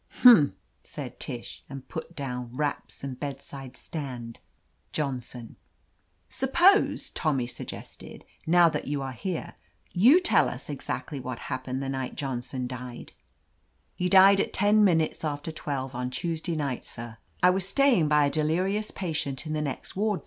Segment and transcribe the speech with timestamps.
[0.23, 4.39] "Humph!" said Tish, and put down "Raps and bedside stand.
[4.91, 5.57] Johnson."
[6.31, 9.53] 91 THE AMAZING ADVENTURES "Suppose," Tommy suggested, "now that you are here,
[9.91, 13.11] you tell us exactly what happened the night Johnson died."
[13.95, 17.19] "He died at ten minutes after twelve on Tuesday night, sir.
[17.43, 20.19] I was staying by a deliri ous patient in the next ward.